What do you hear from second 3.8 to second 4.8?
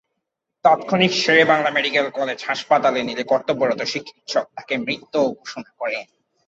চিকিৎসক তাকে